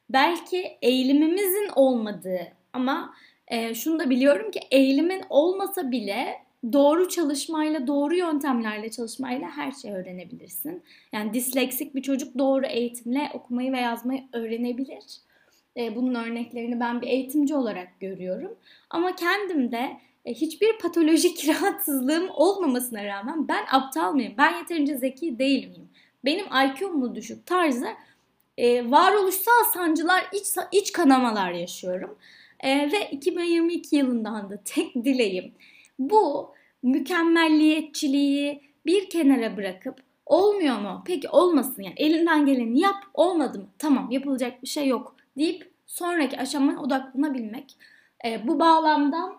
Belki 0.09 0.77
eğilimimizin 0.81 1.69
olmadığı 1.75 2.47
ama 2.73 3.13
e, 3.47 3.73
şunu 3.73 3.99
da 3.99 4.09
biliyorum 4.09 4.51
ki 4.51 4.59
eğilimin 4.71 5.21
olmasa 5.29 5.91
bile 5.91 6.35
doğru 6.73 7.09
çalışmayla, 7.09 7.87
doğru 7.87 8.15
yöntemlerle 8.15 8.91
çalışmayla 8.91 9.49
her 9.49 9.71
şeyi 9.71 9.93
öğrenebilirsin. 9.93 10.83
Yani 11.13 11.33
disleksik 11.33 11.95
bir 11.95 12.01
çocuk 12.01 12.37
doğru 12.37 12.65
eğitimle 12.65 13.31
okumayı 13.33 13.71
ve 13.71 13.79
yazmayı 13.79 14.23
öğrenebilir. 14.33 15.03
E, 15.77 15.95
bunun 15.95 16.15
örneklerini 16.15 16.79
ben 16.79 17.01
bir 17.01 17.07
eğitimci 17.07 17.55
olarak 17.55 17.99
görüyorum. 17.99 18.57
Ama 18.89 19.15
kendim 19.15 19.71
de 19.71 19.97
e, 20.25 20.33
hiçbir 20.33 20.77
patolojik 20.77 21.47
rahatsızlığım 21.47 22.29
olmamasına 22.29 23.05
rağmen 23.05 23.47
ben 23.47 23.65
aptal 23.71 24.13
mıyım? 24.13 24.33
Ben 24.37 24.57
yeterince 24.57 24.97
zeki 24.97 25.39
değil 25.39 25.67
miyim? 25.67 25.89
Benim 26.25 26.45
IQ'm 26.45 26.97
mu 26.97 27.15
düşük 27.15 27.45
tarzı 27.45 27.87
e, 28.59 28.91
varoluşsal 28.91 29.63
sancılar, 29.73 30.25
iç, 30.33 30.47
iç 30.71 30.91
kanamalar 30.91 31.51
yaşıyorum. 31.51 32.17
E, 32.59 32.91
ve 32.91 33.09
2022 33.11 33.95
yılından 33.95 34.49
da 34.49 34.59
tek 34.65 34.95
dileğim 34.95 35.53
bu 35.99 36.53
mükemmelliyetçiliği 36.83 38.61
bir 38.85 39.09
kenara 39.09 39.57
bırakıp 39.57 39.95
olmuyor 40.25 40.79
mu? 40.79 41.03
Peki 41.05 41.29
olmasın 41.29 41.83
yani 41.83 41.95
elinden 41.97 42.45
geleni 42.45 42.79
yap 42.79 43.03
olmadı 43.13 43.59
mı? 43.59 43.67
Tamam 43.77 44.11
yapılacak 44.11 44.63
bir 44.63 44.67
şey 44.67 44.87
yok 44.87 45.15
deyip 45.37 45.71
sonraki 45.87 46.39
aşamaya 46.39 46.79
odaklanabilmek. 46.79 47.75
E, 48.25 48.47
bu 48.47 48.59
bağlamda 48.59 49.33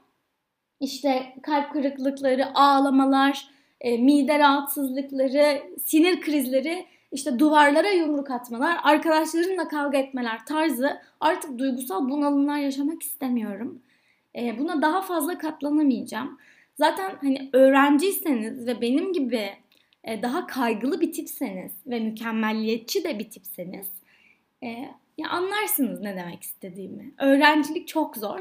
işte 0.81 1.35
kalp 1.43 1.73
kırıklıkları, 1.73 2.55
ağlamalar, 2.55 3.49
e, 3.81 3.97
mide 3.97 4.39
rahatsızlıkları, 4.39 5.63
sinir 5.85 6.21
krizleri, 6.21 6.87
işte 7.13 7.39
duvarlara 7.39 7.89
yumruk 7.89 8.31
atmalar, 8.31 8.81
arkadaşlarımla 8.83 9.69
kavga 9.69 9.99
etmeler 9.99 10.47
tarzı 10.47 11.01
artık 11.21 11.59
duygusal 11.59 12.09
bunalımlar 12.09 12.59
yaşamak 12.59 13.03
istemiyorum. 13.03 13.83
E, 14.37 14.59
buna 14.59 14.83
daha 14.83 15.03
fazla 15.03 15.39
katlanamayacağım. 15.39 16.39
Zaten 16.79 17.13
hani 17.21 17.51
öğrenciyseniz 17.53 18.67
ve 18.67 18.81
benim 18.81 19.13
gibi 19.13 19.51
e, 20.05 20.23
daha 20.23 20.47
kaygılı 20.47 21.01
bir 21.01 21.13
tipseniz 21.13 21.73
ve 21.87 22.01
mükemmelliyetçi 22.01 23.05
de 23.05 23.19
bir 23.19 23.31
tipseniz 23.31 23.87
e, 24.63 24.69
ya 25.19 25.29
anlarsınız 25.31 26.01
ne 26.01 26.17
demek 26.17 26.43
istediğimi. 26.43 27.13
Öğrencilik 27.19 27.89
çok 27.89 28.17
zor. 28.17 28.41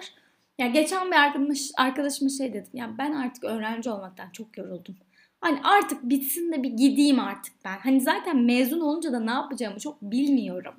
Ya 0.58 0.68
geçen 0.68 1.12
bir 1.12 1.16
arkadaş, 1.16 1.60
arkadaşıma 1.78 2.30
şey 2.30 2.54
dedim. 2.54 2.72
Ya 2.74 2.92
ben 2.98 3.12
artık 3.12 3.44
öğrenci 3.44 3.90
olmaktan 3.90 4.30
çok 4.30 4.58
yoruldum. 4.58 4.96
Hani 5.42 5.60
artık 5.64 6.04
bitsin 6.04 6.52
de 6.52 6.64
bir 6.64 6.70
gideyim 6.70 7.20
artık 7.20 7.54
ben. 7.66 7.78
Hani 7.78 8.02
zaten 8.02 8.38
mezun 8.38 8.80
olunca 8.80 9.12
da 9.14 9.20
ne 9.20 9.32
yapacağımı 9.32 9.80
çok 9.80 10.02
bilmiyorum. 10.02 10.74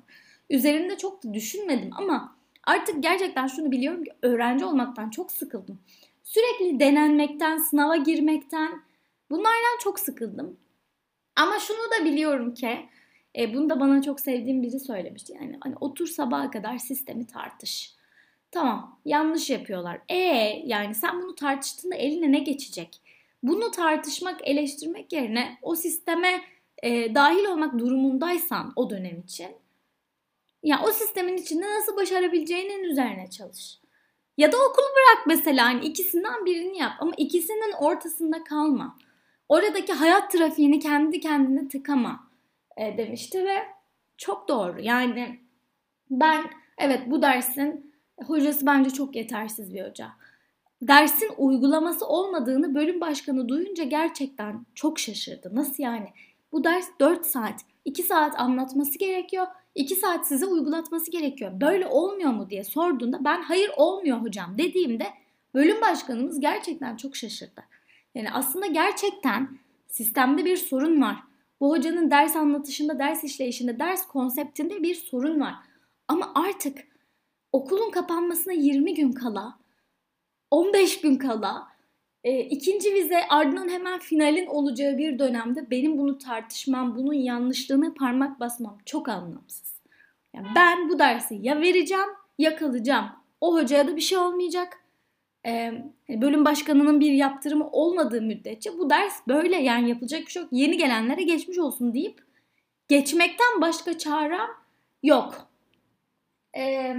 Üzerinde 0.49 0.97
çok 0.97 1.23
da 1.23 1.33
düşünmedim 1.33 1.89
ama 1.93 2.35
artık 2.63 3.03
gerçekten 3.03 3.47
şunu 3.47 3.71
biliyorum 3.71 4.03
ki 4.03 4.11
öğrenci 4.21 4.65
olmaktan 4.65 5.09
çok 5.09 5.31
sıkıldım. 5.31 5.79
Sürekli 6.23 6.79
denenmekten, 6.79 7.57
sınava 7.57 7.95
girmekten 7.95 8.81
bunlardan 9.29 9.77
çok 9.79 9.99
sıkıldım. 9.99 10.57
Ama 11.35 11.59
şunu 11.59 11.77
da 11.77 12.05
biliyorum 12.05 12.53
ki 12.53 12.89
e, 13.37 13.53
bunu 13.53 13.69
da 13.69 13.79
bana 13.79 14.01
çok 14.01 14.19
sevdiğim 14.19 14.63
biri 14.63 14.79
söylemişti. 14.79 15.33
Yani 15.33 15.57
hani 15.61 15.75
otur 15.79 16.07
sabaha 16.07 16.51
kadar 16.51 16.77
sistemi 16.77 17.27
tartış. 17.27 17.95
Tamam 18.51 18.99
yanlış 19.05 19.49
yapıyorlar. 19.49 20.01
E 20.09 20.15
yani 20.65 20.95
sen 20.95 21.21
bunu 21.21 21.35
tartıştığında 21.35 21.95
eline 21.95 22.31
ne 22.31 22.39
geçecek? 22.39 23.01
Bunu 23.43 23.71
tartışmak, 23.71 24.47
eleştirmek 24.47 25.13
yerine 25.13 25.57
o 25.61 25.75
sisteme 25.75 26.41
e, 26.83 27.15
dahil 27.15 27.45
olmak 27.45 27.79
durumundaysan 27.79 28.73
o 28.75 28.89
dönem 28.89 29.19
için 29.19 29.55
ya 30.63 30.81
o 30.83 30.91
sistemin 30.91 31.37
içinde 31.37 31.65
nasıl 31.65 31.95
başarabileceğinin 31.95 32.83
üzerine 32.83 33.29
çalış. 33.29 33.79
Ya 34.37 34.51
da 34.51 34.57
okulu 34.57 34.85
bırak 34.85 35.27
mesela 35.27 35.65
hani 35.65 35.85
ikisinden 35.85 36.45
birini 36.45 36.77
yap 36.77 36.91
ama 36.99 37.11
ikisinin 37.17 37.71
ortasında 37.71 38.43
kalma. 38.43 38.97
Oradaki 39.49 39.93
hayat 39.93 40.31
trafiğini 40.31 40.79
kendi 40.79 41.19
kendine 41.19 41.67
tıkama 41.67 42.27
e, 42.77 42.97
demişti 42.97 43.45
ve 43.45 43.57
çok 44.17 44.47
doğru. 44.47 44.81
Yani 44.81 45.39
ben 46.09 46.45
evet 46.77 47.01
bu 47.07 47.21
dersin 47.21 47.93
hocası 48.25 48.65
bence 48.65 48.89
çok 48.89 49.15
yetersiz 49.15 49.73
bir 49.73 49.89
hoca. 49.89 50.11
Dersin 50.81 51.29
uygulaması 51.37 52.07
olmadığını 52.07 52.75
bölüm 52.75 53.01
başkanı 53.01 53.49
duyunca 53.49 53.83
gerçekten 53.83 54.65
çok 54.75 54.99
şaşırdı. 54.99 55.49
Nasıl 55.53 55.83
yani? 55.83 56.07
Bu 56.51 56.63
ders 56.63 56.87
4 56.99 57.25
saat, 57.25 57.61
2 57.85 58.03
saat 58.03 58.39
anlatması 58.39 58.99
gerekiyor. 58.99 59.47
2 59.75 59.95
saat 59.95 60.27
size 60.27 60.45
uygulatması 60.45 61.11
gerekiyor. 61.11 61.61
Böyle 61.61 61.87
olmuyor 61.87 62.31
mu 62.31 62.49
diye 62.49 62.63
sorduğunda 62.63 63.25
ben 63.25 63.41
hayır 63.41 63.71
olmuyor 63.77 64.17
hocam 64.17 64.57
dediğimde 64.57 65.07
bölüm 65.53 65.81
başkanımız 65.81 66.39
gerçekten 66.39 66.97
çok 66.97 67.15
şaşırdı. 67.15 67.63
Yani 68.15 68.31
aslında 68.31 68.65
gerçekten 68.65 69.49
sistemde 69.87 70.45
bir 70.45 70.57
sorun 70.57 71.01
var. 71.01 71.15
Bu 71.59 71.69
hocanın 71.69 72.11
ders 72.11 72.35
anlatışında, 72.35 72.99
ders 72.99 73.23
işleyişinde, 73.23 73.79
ders 73.79 74.07
konseptinde 74.07 74.83
bir 74.83 74.95
sorun 74.95 75.39
var. 75.39 75.53
Ama 76.07 76.31
artık 76.35 76.77
okulun 77.51 77.91
kapanmasına 77.91 78.53
20 78.53 78.93
gün 78.93 79.11
kala, 79.11 79.60
15 80.51 81.01
gün 81.01 81.15
kala, 81.15 81.67
e, 82.23 82.39
ikinci 82.39 82.93
vize 82.93 83.27
ardından 83.27 83.69
hemen 83.69 83.99
finalin 83.99 84.45
olacağı 84.45 84.97
bir 84.97 85.19
dönemde 85.19 85.71
benim 85.71 85.97
bunu 85.97 86.17
tartışmam, 86.17 86.95
bunun 86.95 87.13
yanlışlığını 87.13 87.93
parmak 87.93 88.39
basmam 88.39 88.77
çok 88.85 89.09
anlamsız. 89.09 89.81
Yani 90.35 90.47
ben 90.55 90.89
bu 90.89 90.99
dersi 90.99 91.39
ya 91.41 91.61
vereceğim 91.61 92.09
ya 92.39 92.55
kalacağım. 92.55 93.05
O 93.41 93.53
hocaya 93.53 93.87
da 93.87 93.95
bir 93.95 94.01
şey 94.01 94.17
olmayacak 94.17 94.81
e, 95.45 95.73
bölüm 96.09 96.45
başkanının 96.45 96.99
bir 96.99 97.11
yaptırımı 97.11 97.69
olmadığı 97.71 98.21
müddetçe 98.21 98.77
bu 98.77 98.89
ders 98.89 99.27
böyle 99.27 99.55
yani 99.55 99.89
yapılacak 99.89 100.21
bir 100.21 100.31
şey 100.31 100.41
yok. 100.41 100.51
Yeni 100.53 100.77
gelenlere 100.77 101.23
geçmiş 101.23 101.57
olsun 101.57 101.93
deyip 101.93 102.21
geçmekten 102.87 103.61
başka 103.61 103.97
çarem 103.97 104.49
yok. 105.03 105.47
E, 106.57 106.95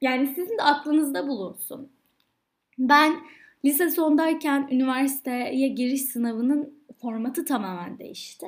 yani 0.00 0.26
sizin 0.26 0.58
de 0.58 0.62
aklınızda 0.62 1.28
bulunsun. 1.28 1.92
Ben 2.78 3.16
lise 3.64 3.90
sondayken 3.90 4.68
üniversiteye 4.70 5.68
giriş 5.68 6.02
sınavının 6.02 6.84
formatı 7.00 7.44
tamamen 7.44 7.98
değişti. 7.98 8.46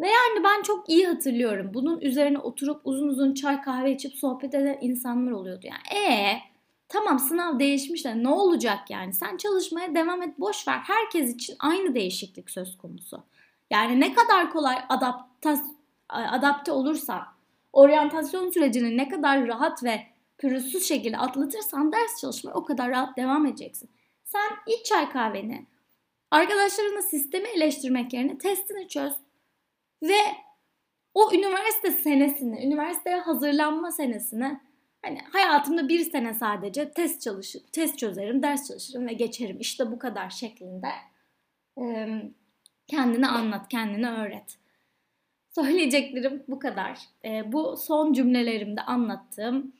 Ve 0.00 0.06
yani 0.06 0.44
ben 0.44 0.62
çok 0.62 0.88
iyi 0.88 1.06
hatırlıyorum. 1.06 1.70
Bunun 1.74 2.00
üzerine 2.00 2.38
oturup 2.38 2.80
uzun 2.84 3.08
uzun 3.08 3.34
çay 3.34 3.60
kahve 3.60 3.92
içip 3.92 4.14
sohbet 4.14 4.54
eden 4.54 4.78
insanlar 4.80 5.30
oluyordu. 5.32 5.66
Yani 5.66 6.00
ee 6.08 6.38
Tamam 6.88 7.18
sınav 7.18 7.58
değişmiş 7.58 8.04
de 8.04 8.22
ne 8.22 8.28
olacak 8.28 8.90
yani? 8.90 9.14
Sen 9.14 9.36
çalışmaya 9.36 9.94
devam 9.94 10.22
et 10.22 10.38
boş 10.38 10.68
ver. 10.68 10.78
Herkes 10.78 11.34
için 11.34 11.56
aynı 11.58 11.94
değişiklik 11.94 12.50
söz 12.50 12.78
konusu. 12.78 13.22
Yani 13.70 14.00
ne 14.00 14.14
kadar 14.14 14.50
kolay 14.52 14.76
adaptas 14.88 15.60
adapte 16.08 16.72
olursan, 16.72 17.22
oryantasyon 17.72 18.50
sürecini 18.50 18.96
ne 18.96 19.08
kadar 19.08 19.46
rahat 19.46 19.84
ve 19.84 20.06
pürüzsüz 20.38 20.88
şekilde 20.88 21.18
atlatırsan 21.18 21.92
ders 21.92 22.20
çalışmaya 22.20 22.54
o 22.54 22.64
kadar 22.64 22.90
rahat 22.90 23.16
devam 23.16 23.46
edeceksin. 23.46 23.90
Sen 24.24 24.50
iç 24.66 24.86
çay 24.86 25.10
kahveni, 25.10 25.66
arkadaşlarına 26.30 27.02
sistemi 27.02 27.48
eleştirmek 27.48 28.12
yerine 28.12 28.38
testini 28.38 28.88
çöz 28.88 29.12
ve 30.02 30.18
o 31.14 31.34
üniversite 31.34 31.90
senesini, 31.90 32.66
üniversiteye 32.66 33.16
hazırlanma 33.16 33.90
senesini 33.90 34.60
Hani 35.02 35.18
hayatımda 35.32 35.88
bir 35.88 36.10
sene 36.10 36.34
sadece 36.34 36.92
test 36.92 37.22
çalışır, 37.22 37.62
test 37.72 37.98
çözerim, 37.98 38.42
ders 38.42 38.68
çalışırım 38.68 39.06
ve 39.06 39.12
geçerim. 39.12 39.60
İşte 39.60 39.92
bu 39.92 39.98
kadar 39.98 40.30
şeklinde 40.30 40.88
kendini 42.86 43.26
anlat, 43.26 43.68
kendini 43.68 44.10
öğret. 44.10 44.58
Söyleyeceklerim 45.54 46.44
bu 46.48 46.58
kadar. 46.58 46.98
Bu 47.44 47.76
son 47.76 48.12
cümlelerimde 48.12 48.80
anlattığım 48.80 49.72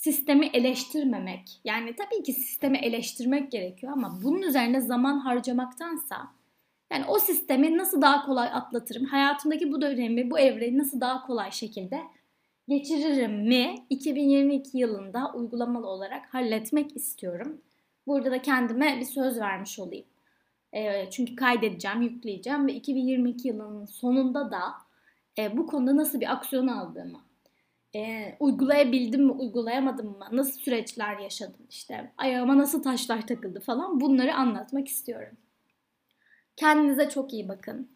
sistemi 0.00 0.46
eleştirmemek. 0.46 1.60
Yani 1.64 1.96
tabii 1.96 2.22
ki 2.22 2.32
sistemi 2.32 2.78
eleştirmek 2.78 3.52
gerekiyor 3.52 3.92
ama 3.92 4.20
bunun 4.22 4.42
üzerine 4.42 4.80
zaman 4.80 5.18
harcamaktansa 5.18 6.16
yani 6.92 7.04
o 7.08 7.18
sistemi 7.18 7.78
nasıl 7.78 8.02
daha 8.02 8.26
kolay 8.26 8.48
atlatırım? 8.52 9.04
Hayatımdaki 9.04 9.72
bu 9.72 9.80
dönemi, 9.80 10.30
bu 10.30 10.38
evreni 10.38 10.78
nasıl 10.78 11.00
daha 11.00 11.26
kolay 11.26 11.50
şekilde 11.50 12.00
geçiririm 12.68 13.48
mi 13.48 13.74
2022 13.90 14.78
yılında 14.78 15.32
uygulamalı 15.34 15.86
olarak 15.86 16.34
halletmek 16.34 16.96
istiyorum. 16.96 17.60
Burada 18.06 18.30
da 18.30 18.42
kendime 18.42 18.96
bir 19.00 19.04
söz 19.04 19.40
vermiş 19.40 19.78
olayım. 19.78 20.06
E, 20.72 21.10
çünkü 21.10 21.36
kaydedeceğim, 21.36 22.02
yükleyeceğim 22.02 22.66
ve 22.66 22.74
2022 22.74 23.48
yılının 23.48 23.86
sonunda 23.86 24.50
da 24.50 24.62
e, 25.38 25.56
bu 25.56 25.66
konuda 25.66 25.96
nasıl 25.96 26.20
bir 26.20 26.32
aksiyon 26.32 26.66
aldığımı, 26.66 27.20
e, 27.94 28.36
uygulayabildim 28.40 29.24
mi, 29.24 29.32
uygulayamadım 29.32 30.06
mı, 30.06 30.28
nasıl 30.32 30.60
süreçler 30.60 31.18
yaşadım, 31.18 31.66
işte 31.70 32.12
ayağıma 32.18 32.58
nasıl 32.58 32.82
taşlar 32.82 33.26
takıldı 33.26 33.60
falan 33.60 34.00
bunları 34.00 34.34
anlatmak 34.34 34.88
istiyorum. 34.88 35.36
Kendinize 36.56 37.10
çok 37.10 37.32
iyi 37.32 37.48
bakın. 37.48 37.88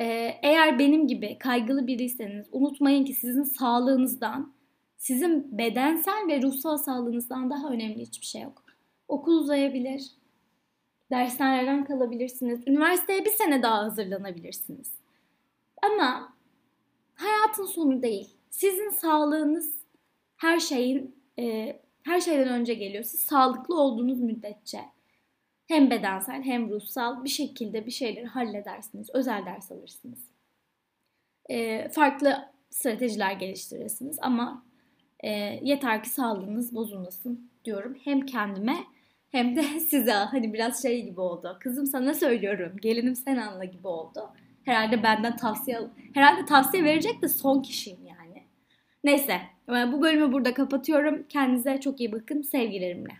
Ee, 0.00 0.38
eğer 0.42 0.78
benim 0.78 1.08
gibi 1.08 1.38
kaygılı 1.38 1.86
biriyseniz 1.86 2.46
unutmayın 2.52 3.04
ki 3.04 3.14
sizin 3.14 3.42
sağlığınızdan, 3.42 4.52
sizin 4.96 5.58
bedensel 5.58 6.28
ve 6.28 6.42
ruhsal 6.42 6.76
sağlığınızdan 6.76 7.50
daha 7.50 7.68
önemli 7.68 8.00
hiçbir 8.00 8.26
şey 8.26 8.42
yok. 8.42 8.64
Okul 9.08 9.32
uzayabilir, 9.32 10.10
dershanelerden 11.10 11.84
kalabilirsiniz, 11.84 12.60
üniversiteye 12.66 13.24
bir 13.24 13.30
sene 13.30 13.62
daha 13.62 13.78
hazırlanabilirsiniz. 13.78 14.92
Ama 15.82 16.32
hayatın 17.14 17.66
sonu 17.66 18.02
değil. 18.02 18.28
Sizin 18.52 18.90
sağlığınız 18.90 19.74
her 20.36 20.60
şeyin 20.60 21.16
e, 21.38 21.76
her 22.02 22.20
şeyden 22.20 22.48
önce 22.48 22.74
geliyor. 22.74 23.04
Siz 23.04 23.20
sağlıklı 23.20 23.80
olduğunuz 23.80 24.20
müddetçe 24.20 24.80
hem 25.68 25.90
bedensel 25.90 26.42
hem 26.42 26.70
ruhsal 26.70 27.24
bir 27.24 27.28
şekilde 27.28 27.86
bir 27.86 27.90
şeyleri 27.90 28.26
halledersiniz. 28.26 29.10
Özel 29.14 29.46
ders 29.46 29.72
alırsınız. 29.72 30.18
E, 31.50 31.88
farklı 31.88 32.48
stratejiler 32.70 33.32
geliştirirsiniz 33.32 34.18
ama 34.22 34.64
e, 35.20 35.30
yeter 35.62 36.02
ki 36.02 36.10
sağlığınız 36.10 36.74
bozulmasın 36.74 37.50
diyorum. 37.64 37.96
Hem 38.04 38.26
kendime 38.26 38.76
hem 39.30 39.56
de 39.56 39.62
size 39.80 40.12
hani 40.12 40.52
biraz 40.52 40.82
şey 40.82 41.04
gibi 41.04 41.20
oldu. 41.20 41.56
Kızım 41.60 41.86
sana 41.86 42.14
söylüyorum. 42.14 42.76
Gelinim 42.82 43.16
sen 43.16 43.36
anla 43.36 43.64
gibi 43.64 43.86
oldu. 43.86 44.30
Herhalde 44.64 45.02
benden 45.02 45.36
tavsiye 45.36 45.80
herhalde 46.14 46.44
tavsiye 46.46 46.84
verecek 46.84 47.22
de 47.22 47.28
son 47.28 47.62
kişiyim. 47.62 48.01
Neyse 49.04 49.40
bu 49.68 50.02
bölümü 50.02 50.32
burada 50.32 50.54
kapatıyorum. 50.54 51.26
Kendinize 51.28 51.80
çok 51.80 52.00
iyi 52.00 52.12
bakın 52.12 52.42
sevgilerimle. 52.42 53.12